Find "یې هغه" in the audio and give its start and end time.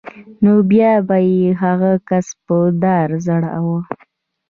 1.31-1.91